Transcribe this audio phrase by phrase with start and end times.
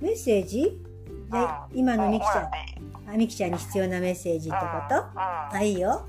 [0.00, 0.62] メッセージ？
[0.62, 0.70] で、
[1.30, 1.48] うん。
[1.74, 2.42] 今のみきちゃん。
[3.06, 3.14] うん。
[3.14, 5.56] あみきちゃんに必要なメッセージってこと、うん。
[5.56, 6.06] あいいよ。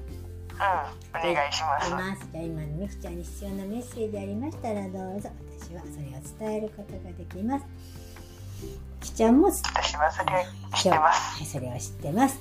[0.52, 2.28] うん、お願いします。
[2.32, 5.30] じゃあ今のみきちゃんに必要なメッセージありましたらどうぞ。
[5.60, 7.66] 私はそれを伝えることができます。
[9.02, 10.44] きちゃんも知私はそれを
[10.76, 11.38] 知ってます。
[11.38, 12.40] はいそれを知ってます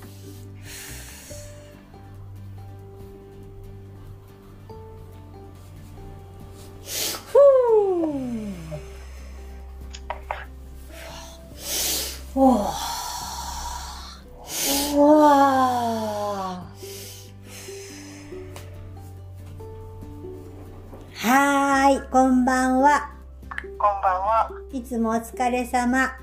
[21.19, 23.09] はーい、こんばんは。
[23.49, 24.51] こんばんは。
[24.71, 25.97] いつもお疲れ様。
[25.97, 26.13] は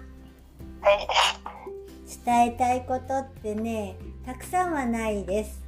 [0.82, 1.08] い。
[2.24, 5.60] 伝えたいことってね、たくさんはないです。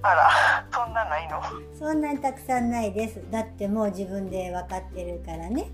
[0.00, 0.30] あら、
[0.72, 1.36] そんなないの？
[1.36, 3.20] うん、そんなにたくさんないです。
[3.30, 5.70] だってもう自分で分かってるからね。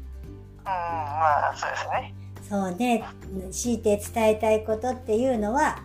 [0.64, 2.14] まあ、そうですね。
[2.48, 3.04] そうね、
[3.52, 5.78] 強いて伝えたいことっていうのは、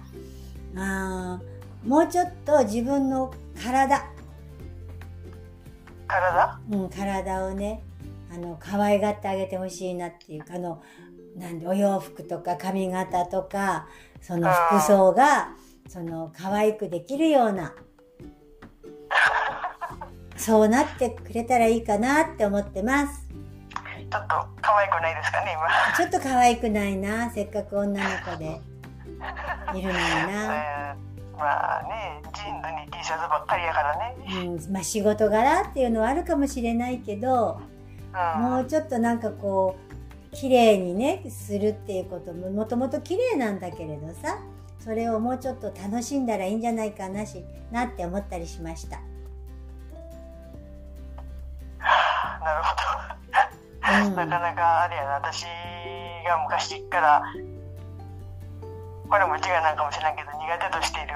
[0.75, 3.31] あーもうちょっと自分の
[3.63, 4.03] 体、
[6.11, 6.59] 体？
[6.71, 7.83] うん、体をね、
[8.33, 10.81] あの、可愛がってあげてほしいなっていうか、あの、
[11.35, 13.87] なんで、お洋服とか髪型とか、
[14.21, 15.55] その服装が、
[15.87, 17.73] その、可愛くできるような、
[20.35, 23.27] そうなってくれたらいいかなって思ってます。
[24.09, 24.27] ちょっと
[24.61, 25.97] 可愛くないですかね、今。
[25.97, 28.61] ちょっと可愛くないな、せっかく女の子で
[29.77, 30.95] いるのにな。
[30.95, 34.15] えーまあね、ジーンズに T シャツばっかりやからね。
[34.45, 37.61] うん、まあ仕事柄っていうのはあるかもしれないけど、
[38.35, 38.41] うん。
[38.41, 39.75] もうちょっとなんかこ
[40.31, 44.39] う綺麗にねするっていうことももともと綺麗なんだけれどさ
[44.79, 48.99] それをもうちょっと楽しんだらいいんじゃないかなしなって思ったりしました。
[52.43, 53.11] なるほど。
[53.83, 55.43] うんなかなかあれやな、私
[56.25, 57.23] が昔から、
[59.09, 61.13] これも違いなんかもしれないけど、苦手としている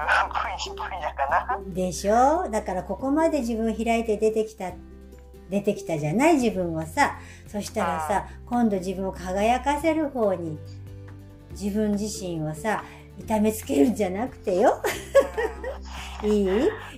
[0.75, 1.59] 分野かな。
[1.73, 2.49] でしょ？
[2.49, 4.71] だからここまで自分開いて出てきた
[5.49, 10.57] 出てきたじゃない自分をさそしたらさ今度自分を輝かせる方に
[11.51, 12.83] 自分自身をさ
[13.17, 14.81] 痛めつけるんじゃなくてよ。
[16.23, 16.47] いい？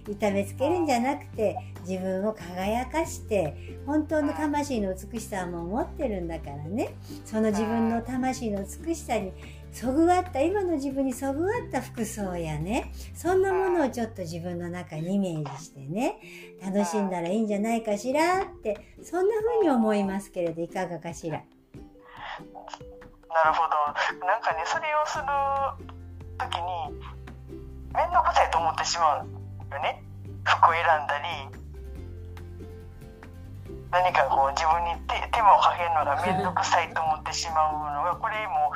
[0.10, 6.96] 痛めつけるんじゃなくて自分を輝かして本当の魂の美しさも持ってるんだからね。
[7.26, 9.32] その自分の魂の美しさに
[9.72, 16.20] そぐわった今の自分にそぐわった服装やねそんなものをちょっと自分の中にイメージしてね
[16.64, 21.44] 楽しんだらいいんじゃないかしらってそんな風に思いますけれどいかがかしら？
[23.30, 24.26] なるほど。
[24.26, 25.26] なんかね、それをする
[26.40, 26.98] ときに、
[27.94, 30.02] 面倒くさいと思ってしまうよね。
[30.44, 31.26] 服を選んだり、
[33.92, 38.72] 何かこう自分に手手間をかけるのが面倒くさいと思ってしまうのが、これも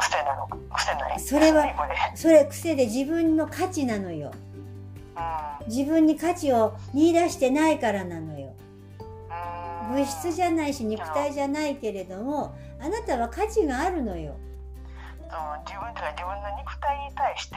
[0.00, 1.20] 癖なのか、癖ない。
[1.20, 1.66] それは。
[2.14, 4.32] それ癖で自分の価値なのよ。
[5.62, 5.66] うん。
[5.68, 8.54] 自分に価値を見出してないからなのよ。
[9.88, 9.94] うん。
[9.94, 14.36] 物質じゃないし肉体じゃないけれどもあなたは価値があるのよ。
[15.28, 17.56] そう自分自分の肉体に対して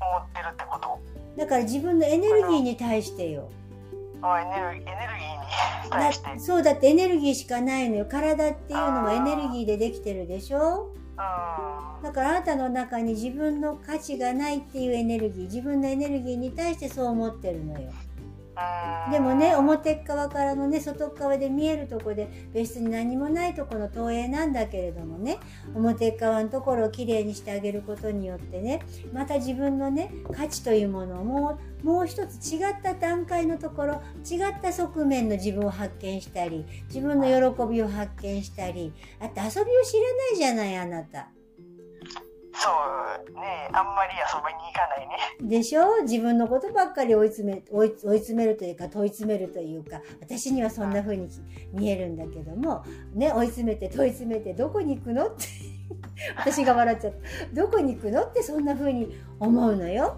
[0.00, 1.00] 思ってるってこと。
[1.36, 3.48] だから自分のエネルギーに対してよ。
[4.20, 6.38] あエネルエネルギーにだ対して。
[6.38, 8.06] そうだってエネルギーしかないのよ。
[8.06, 10.90] 体っていうのはエネルギーでできてるでしょ。
[10.96, 17.92] うんだからあなたの中に自分の価値がないっていうエネルギー自分のエネルギーに対してそう思ってるのよ。
[19.10, 25.38] でもね表側からのね外側で見えるとこで別室に何もないとこの投影なんだけれどもね
[25.74, 28.80] 表側のところをきれいにしてあげることによってね
[29.12, 41.28] また自分のね価値というものをもうもう一つ違った段階のところ違った側面の自分を発見したり自分の喜びを発見したりあと遊びを知らないじゃないあなた。
[42.64, 42.70] そ
[43.36, 45.16] うねあんまり遊びに行かないね。
[45.58, 46.02] でしょ？
[46.02, 51.28] 自分のことばっかり追い詰め追い追い詰めるというか問い詰めるというか私にはそんな風に
[51.72, 52.84] 見えるんだけども
[53.14, 55.26] ね追い詰めて問い詰めてどこに行くの？
[55.26, 55.44] って
[56.36, 58.22] 私が笑っちゃったどこに行くの？
[58.24, 60.16] ってそんな風に思うのよ。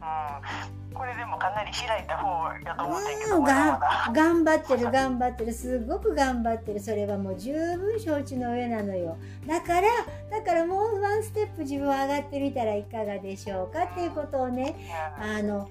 [0.00, 4.12] うんこれでもかなり開いた方やと思ってんけうんどまだまがだ。
[4.12, 5.52] 頑張ってる頑張ってる。
[5.52, 6.80] すごく頑張ってる。
[6.80, 9.16] それはもう十分承知の上なのよ。
[9.46, 9.88] だから
[10.30, 14.74] だからもうワンステップ自分を上がってみたらいかがでしょうかっていうことをね
[15.18, 15.70] うんあの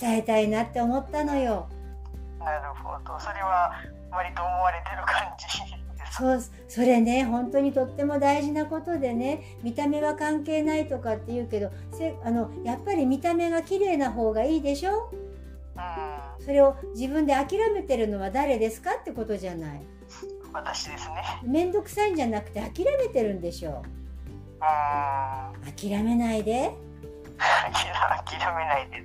[0.00, 1.68] 伝えたいなって思ったのよ。
[2.38, 3.18] なるほど。
[3.18, 3.72] それは
[4.12, 15.10] 割と思われてる感じそうそれね本当にとっても大事なことでね見た目は関係ないとかって言うけどせあのやっぱり見た目が綺麗な方がいいでしょ？
[15.76, 16.44] うん。
[16.44, 19.82] それを自分で諦めてるのは誰ですかってことじゃない？
[20.52, 21.14] 私ですね。
[21.42, 23.82] めんどくさいんじゃなくて諦めてるんでしょ？
[24.60, 24.60] う
[25.70, 26.70] 諦めないで。
[27.36, 29.02] 諦諦めないで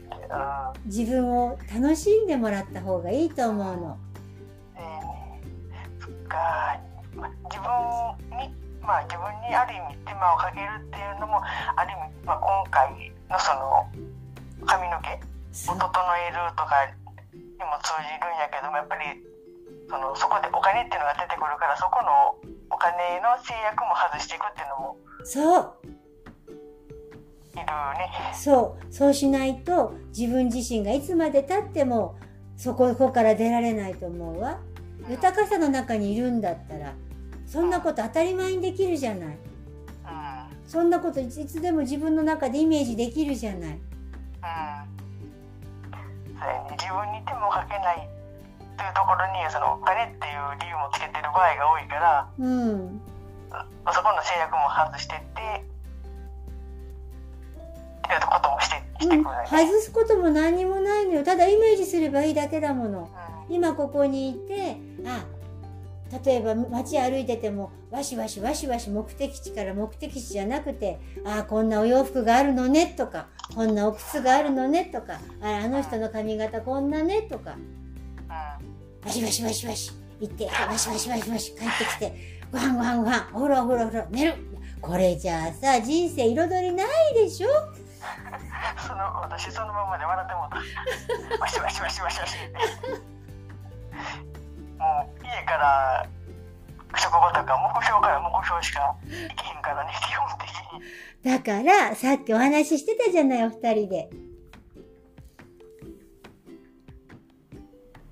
[0.85, 3.97] 自分を楽しんでもらった方がいいと思うの。
[4.75, 5.09] えー
[5.99, 6.79] そっか、まあ、
[7.49, 7.67] 自分
[8.37, 13.85] にまあ自分にある意味手間をかけるっていうのもある意味、まあ、今回のその
[14.65, 15.09] 髪の毛
[15.71, 15.87] を整
[16.17, 19.19] えるとかにも通じるんやけどもやっぱり
[19.89, 22.35] そのそこでお金っていうのが出てくるからそこの
[22.69, 25.73] お金の制約も外していくっていうのもそう。
[27.53, 28.09] いるね。
[28.33, 28.93] そう。
[28.93, 32.15] そうしないと自分自身がいつまでたっても
[32.55, 34.59] そこから出られないと思うわ。
[35.09, 36.93] 豊かさの中にいるんだったら
[37.49, 39.27] そんなこと当たり前にできるじゃない。
[39.27, 39.39] うん
[40.69, 43.61] そんなこといつでも自分の中でイメージできるじゃない。
[43.71, 43.75] うん。
[43.75, 43.79] そ
[46.45, 48.07] うやね、自分に手もかけない
[48.77, 50.31] というところにそのお金っていう
[50.61, 53.01] 理由もつけてる場合が多いからうん。
[53.91, 55.29] そこの制約も外してってっ
[58.07, 61.23] ていうこともしてしてうん、くるね、外すことも何にもないのよ。
[61.23, 63.09] ただイメージすればいいだけだもの。
[63.49, 63.55] うん。
[63.55, 65.25] 今ここにいてあ
[66.25, 77.51] 例えば街歩いててもわしわしわしわし目的地から目的地じゃなくてあこんなお洋服があるのねとかこんなお靴があるのねとかああの人の髪型こんなねとか。
[77.53, 77.59] うん
[79.05, 82.13] わしわしわしわし行ってわしわしわしわし帰ってきて
[82.51, 84.33] ご飯ご飯ご飯お風呂お風呂お風呂寝る。
[84.81, 87.49] これじゃあさ人生彩りないでしょ？
[88.85, 90.41] その私そのままで笑っても
[91.39, 92.35] わしわしわしわしわし
[94.77, 96.07] もう家から
[96.97, 101.31] 職場とか目標から目標しか行けへんからね基本的に。
[101.31, 104.09] だからさっきお話ししてたじゃないお二人で。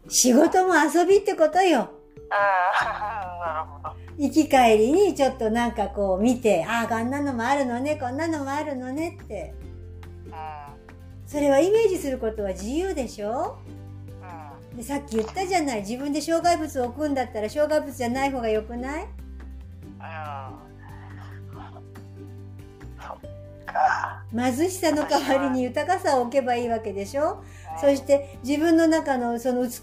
[0.09, 1.89] 仕事も遊びってことよ。
[2.29, 2.35] あ
[2.81, 9.53] あなるほど行き帰りにちょっとなんかこう見てああこんなのもあるのねこんなのもあるのねって。
[10.27, 10.33] うん。
[11.25, 13.57] それはイメージすることは自由でしょ？
[13.69, 13.86] うん
[14.77, 15.79] でさっき言ったじゃない。
[15.81, 19.03] 自分で障害物を置くんだったら障害物じゃない方がよくない？
[19.03, 19.09] うん
[23.01, 23.17] そっ
[23.65, 24.23] か。
[24.31, 27.43] 貧しさの代わりに豊かさを置けばいいわけでしょ？
[27.81, 29.79] そして自分の中のその美し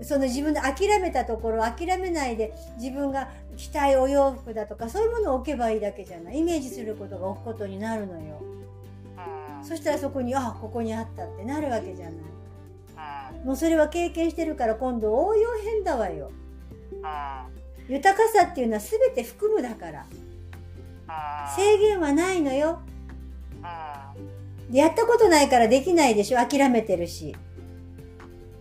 [0.00, 6.38] いその自分で諦めたところを諦めないで自分が着たいお洋服だとかそういうものを置けばいいだけじゃない。
[6.38, 8.42] イメージすることが置くことになるのよ。
[9.60, 9.64] うん。
[9.64, 12.14] そしたらそこにあここにあったってなるわけじゃない。
[12.14, 12.41] うん
[13.44, 16.30] もうそれは経験してるから今度応用編だわよ。
[16.92, 17.92] うん。
[17.92, 20.06] 豊かさっていうのは全て含むだから。
[20.10, 21.56] うん。
[21.56, 22.80] 制限はないのよ。
[24.70, 26.38] やったことないからできないでしょ。
[26.38, 27.36] 諦めてるし。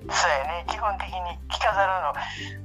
[0.09, 0.65] そうやね。
[0.67, 1.13] 基本的に
[1.49, 2.13] 着飾るの。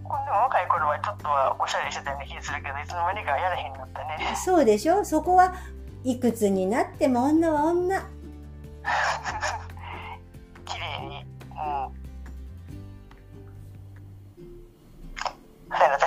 [0.09, 4.37] ほんでも若い頃はちょっとはおしゃれしてたような気がするけどいつの間にかやらへんになったね。
[4.45, 5.05] そうでしょ。
[5.05, 5.55] そこは
[6.03, 8.09] いくつになっても女は女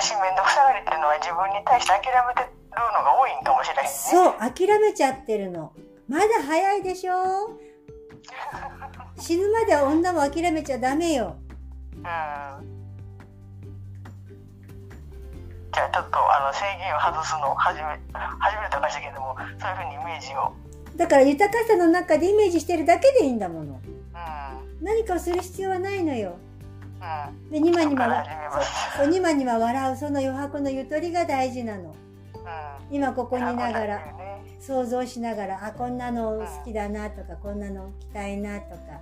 [0.00, 3.90] 私面倒くさがりっていうのは自分に対して諦めてるのが多いんかもしれへんね。
[3.92, 5.72] そう諦めちゃってるの。
[6.08, 7.12] まだ早いでしょ。
[9.20, 11.36] 死ぬまでは女も諦めちゃダメよ。
[11.96, 12.02] うん。
[12.02, 20.52] じゃあちょっとあの制限を外すのを始め始めるとおかしいけどもそういうふうにイメージを。
[20.96, 23.74] だから豊かさの中でイメージしてるだけでいいんだもの。
[23.74, 24.84] うん。
[24.84, 26.38] 何かをする必要はないのよ。
[26.44, 26.49] うん
[27.50, 28.24] でニマニマわ
[28.96, 31.94] そうニマニマ笑うその余白のゆとりが大事なの。
[32.34, 32.94] うん。
[32.94, 34.00] 今ここにいながら
[34.60, 39.00] 想像しながらあこんなの好きだなとかこんなの着たいなとか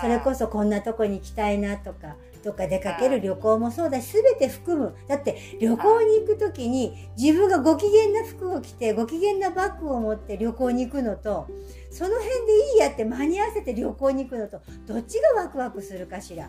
[0.00, 4.94] それこそこんなとこに行きたいなとかどっか出かける旅行もそうだし全て含む。
[5.06, 11.48] だって旅行に行く時に自分がご機嫌な服を着てご機嫌なバッグを持って旅行に行くのと
[11.90, 16.48] その辺でいいやって間に合わせて旅行に行くのとどっちがワクワクするかしら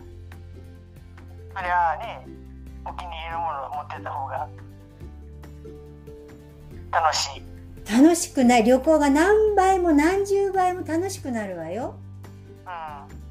[1.54, 2.26] そりゃあね
[2.84, 4.48] お気に入りのものを持ってた方が
[6.90, 7.42] 楽しい。
[7.90, 11.94] 楽しくない旅行が何倍も何十倍も楽しくなるわよ。
[12.66, 13.22] うん。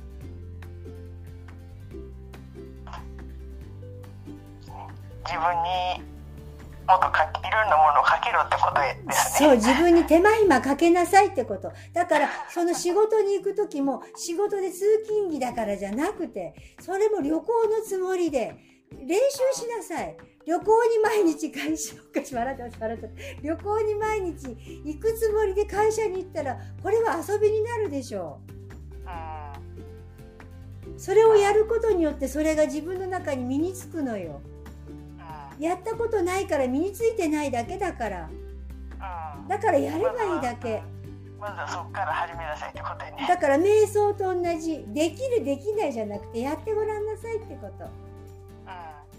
[5.23, 6.03] 自分に
[6.87, 9.47] もっとかいろんなものをかけろってことですね。
[9.47, 11.71] そう、自分に手間暇かけなさいってこと。
[11.93, 18.55] だから、その仕事に行く時も、仕事で通勤着だからじゃなくて、それも旅行のつもりで、
[18.91, 19.17] 練
[19.53, 20.17] 習しなさい。
[20.45, 24.47] 旅行に毎日会社、おかしい笑ってます、笑ってます旅行に毎日
[24.83, 28.39] 行くつもりで会社に行ったら、これは遊びになるでしょ
[29.05, 30.99] うんう。
[30.99, 34.41] それをやることによって、それが自分の中に身につくのよ。
[35.61, 38.29] うんやったことないから身についてないだけだから。
[39.41, 39.47] うん。
[39.47, 40.81] だからやればいいだけ。
[41.39, 43.25] まずはそこから始めなさいってことやね。
[43.27, 44.85] だから瞑想と同じ。
[44.87, 47.85] できるできないじゃなくてやってごらんなさいってこと。
[47.85, 47.89] う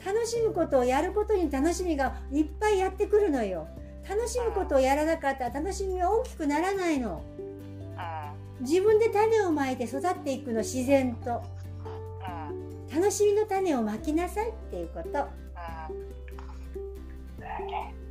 [0.05, 3.69] 楽しむことをやることに楽しみがいっぱいやってくるのよ。
[4.09, 7.11] 楽しむことをやらなかったら楽しみは大きくならないの。
[7.11, 8.65] んうん。
[8.65, 11.43] 自分で種をまいて育っていくの自然と。
[12.91, 13.01] うん。
[13.01, 15.42] 楽しみの種をまきなさいっていうこと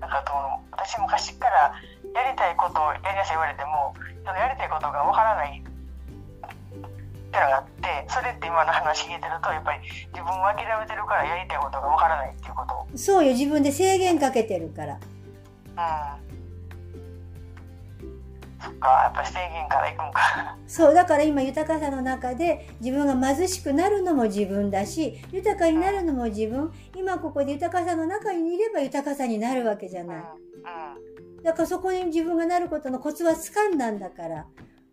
[0.01, 0.33] なんかと
[0.71, 1.71] 私昔から
[2.13, 3.93] やりたいことをやりなさい言われても
[4.25, 5.61] そのやりたいことがわからない。
[5.61, 9.79] っていうのがあってそれって今の話聞いてるとやっぱり
[10.11, 12.97] 自分を諦めてるからやりたいことがわからないっていうこと。
[12.97, 14.99] そうよ自分で制限かけてるから。
[16.17, 16.30] うん
[18.79, 20.57] かやっぱり制限からいくんか。
[20.67, 26.71] そうだから今豊かさの中で自分が貧しくなるのも自分だし豊かになるのも自分。
[26.95, 30.17] 今ここで豊かさの中にいれば豊かさになるわけじゃうんない。
[30.17, 30.23] うん
[31.43, 34.45] だからそこに自分がなることのコツは掴んだんだから。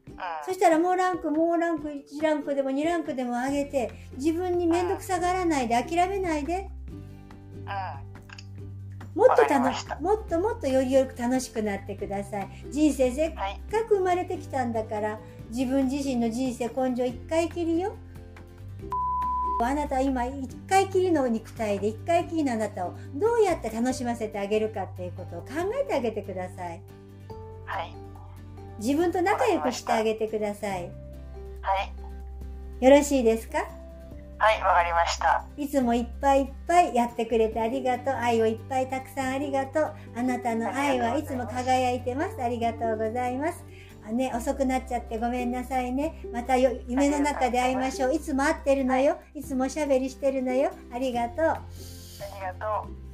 [0.06, 0.14] うん。
[0.46, 6.70] そしたらもうランクもうランク1ランクでも2ランクでも上げて自分に面倒くさがらないで諦めないで。
[7.66, 8.08] うん
[9.14, 9.98] もっと楽した。
[10.00, 12.48] もっともっとよりよく楽しくなってください。
[12.70, 13.60] 人生せっはい。
[13.70, 15.18] かく生まれてきたんだから
[15.50, 17.94] 自分自身の人生根性一回きりよ。
[19.60, 25.48] あなたは今一回きりの肉体で一回きりのあなたをどうやって楽しませてあげるかっていうことを考
[25.82, 26.80] えてあげてください。
[27.64, 27.92] はい。
[28.78, 30.82] 自分と仲良くしてあげてください。
[31.60, 31.74] は
[32.80, 32.84] い。
[32.84, 33.66] よろしいですか？
[34.40, 35.44] はいわかりました。
[35.56, 38.14] いつもいっぱいいっぱいやってくれてありがとう。
[38.14, 39.92] 愛をいっぱいたくさんありがとう。
[40.16, 42.40] あなたの愛はいつも輝いてます。
[42.40, 43.64] ありがとうございます。
[44.06, 46.22] あね遅くなっちゃってごめんなさいね。
[46.32, 48.14] またよ夢の中で会いましょう。
[48.14, 49.18] いつも会ってるのよ。
[49.34, 50.70] いつもおしゃべりしてるのよ。
[50.92, 51.46] ありがとう。
[51.46, 51.60] あ
[52.36, 53.07] りがとう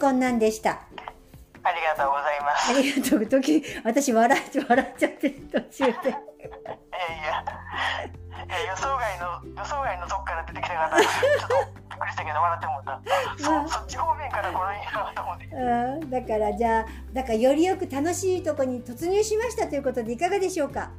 [0.00, 0.80] こんなんでした。
[1.62, 2.70] ありがとうございます。
[2.70, 3.26] ありがとう。
[3.26, 5.84] 時私笑っちゃ笑っちゃって途中で。
[5.84, 7.44] いやいや。
[8.70, 11.08] 予想外の予想外のとこから出てきたからちょっと
[11.90, 12.90] びっくりしたけど笑ってもうた。
[13.50, 13.68] まあ。
[13.68, 15.44] そそっち方面から来るんやなと思って。
[15.52, 20.90] うんだからじゃあだからよりよく楽しいとこに突入しましたということでいかがでしょうか？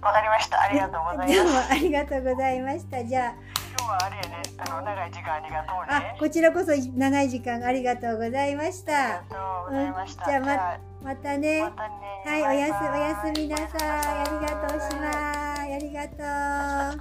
[0.00, 0.62] わかりました。
[0.62, 1.68] ありがとうございどうます。
[1.68, 3.04] もありがとうございました。
[3.04, 6.16] じゃあ今日はあれやね、あの長い時間ありがとうね。
[6.18, 9.22] こちらこそ長い時間ありがとうございました。
[9.70, 11.62] うん、じゃままたね。
[11.62, 11.94] またね
[12.26, 13.68] はい、おやすおやすみなさい。
[13.80, 16.20] ありがとうしまありがとう。
[16.20, 16.96] あ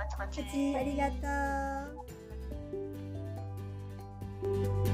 [0.83, 1.27] りがと
[4.85, 4.88] う。